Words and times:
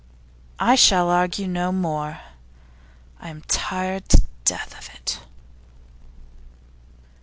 'I 0.57 0.73
shall 0.73 1.11
argue 1.11 1.47
no 1.47 1.71
more. 1.71 2.21
I 3.19 3.29
am 3.29 3.43
tired 3.47 4.09
to 4.09 4.23
death 4.45 4.75
of 4.79 4.91
it. 4.95 5.19